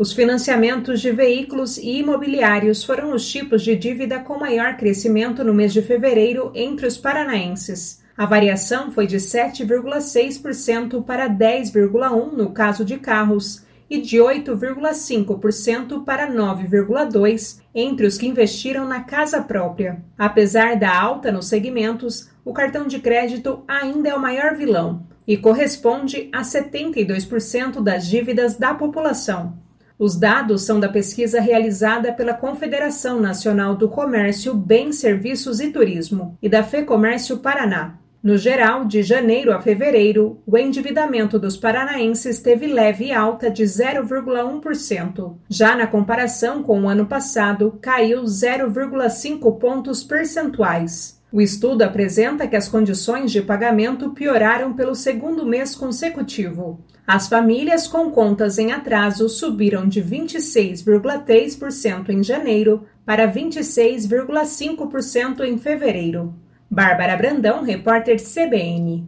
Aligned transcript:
Os 0.00 0.14
financiamentos 0.14 0.98
de 0.98 1.12
veículos 1.12 1.76
e 1.76 1.98
imobiliários 1.98 2.82
foram 2.82 3.14
os 3.14 3.30
tipos 3.30 3.62
de 3.62 3.76
dívida 3.76 4.18
com 4.18 4.38
maior 4.38 4.78
crescimento 4.78 5.44
no 5.44 5.52
mês 5.52 5.74
de 5.74 5.82
fevereiro 5.82 6.50
entre 6.54 6.86
os 6.86 6.96
paranaenses. 6.96 8.02
A 8.16 8.24
variação 8.24 8.90
foi 8.90 9.06
de 9.06 9.18
7,6% 9.18 11.04
para 11.04 11.28
10,1% 11.28 12.32
no 12.32 12.50
caso 12.50 12.82
de 12.82 12.96
carros 12.96 13.62
e 13.90 14.00
de 14.00 14.16
8,5% 14.16 16.02
para 16.02 16.32
9,2% 16.32 17.60
entre 17.74 18.06
os 18.06 18.16
que 18.16 18.26
investiram 18.26 18.88
na 18.88 19.02
casa 19.02 19.42
própria. 19.42 20.02
Apesar 20.16 20.76
da 20.76 20.98
alta 20.98 21.30
nos 21.30 21.46
segmentos, 21.46 22.30
o 22.42 22.54
cartão 22.54 22.86
de 22.86 23.00
crédito 23.00 23.62
ainda 23.68 24.08
é 24.08 24.14
o 24.14 24.22
maior 24.22 24.56
vilão 24.56 25.06
e 25.28 25.36
corresponde 25.36 26.30
a 26.32 26.40
72% 26.40 27.82
das 27.82 28.06
dívidas 28.06 28.56
da 28.56 28.72
população. 28.72 29.68
Os 30.00 30.16
dados 30.16 30.62
são 30.62 30.80
da 30.80 30.88
pesquisa 30.88 31.42
realizada 31.42 32.10
pela 32.10 32.32
Confederação 32.32 33.20
Nacional 33.20 33.76
do 33.76 33.86
Comércio, 33.86 34.54
Bens, 34.54 34.96
Serviços 34.96 35.60
e 35.60 35.70
Turismo 35.70 36.38
e 36.40 36.48
da 36.48 36.64
FEComércio 36.64 37.36
Paraná. 37.36 37.98
No 38.22 38.36
geral, 38.36 38.84
de 38.84 39.02
janeiro 39.02 39.50
a 39.50 39.62
fevereiro, 39.62 40.42
o 40.46 40.58
endividamento 40.58 41.38
dos 41.38 41.56
paranaenses 41.56 42.38
teve 42.38 42.66
leve 42.66 43.10
alta 43.12 43.50
de 43.50 43.62
0,1%. 43.62 45.36
Já 45.48 45.74
na 45.74 45.86
comparação 45.86 46.62
com 46.62 46.82
o 46.82 46.88
ano 46.88 47.06
passado, 47.06 47.78
caiu 47.80 48.22
0,5 48.24 49.58
pontos 49.58 50.04
percentuais. 50.04 51.18
O 51.32 51.40
estudo 51.40 51.80
apresenta 51.80 52.46
que 52.46 52.56
as 52.56 52.68
condições 52.68 53.32
de 53.32 53.40
pagamento 53.40 54.10
pioraram 54.10 54.74
pelo 54.74 54.94
segundo 54.94 55.46
mês 55.46 55.74
consecutivo. 55.74 56.78
As 57.06 57.26
famílias 57.26 57.88
com 57.88 58.10
contas 58.10 58.58
em 58.58 58.70
atraso 58.70 59.30
subiram 59.30 59.88
de 59.88 60.02
26,3% 60.02 62.10
em 62.10 62.22
janeiro 62.22 62.84
para 63.06 63.26
26,5% 63.32 65.40
em 65.40 65.56
fevereiro. 65.56 66.34
Bárbara 66.70 67.16
Brandão, 67.16 67.64
repórter 67.64 68.16
CBN. 68.22 69.04